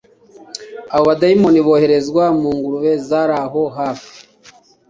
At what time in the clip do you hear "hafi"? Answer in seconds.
3.77-4.09